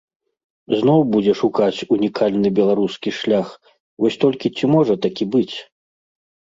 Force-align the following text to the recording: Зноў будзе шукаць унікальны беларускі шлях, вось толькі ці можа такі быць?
Зноў 0.79 1.03
будзе 1.15 1.33
шукаць 1.41 1.83
унікальны 1.97 2.47
беларускі 2.61 3.09
шлях, 3.21 3.47
вось 4.03 4.21
толькі 4.27 4.47
ці 4.57 4.75
можа 4.77 4.93
такі 5.09 5.33
быць? 5.33 5.55